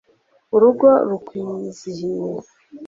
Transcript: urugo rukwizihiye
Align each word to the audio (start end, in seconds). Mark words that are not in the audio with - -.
urugo 0.55 0.89
rukwizihiye 1.09 2.33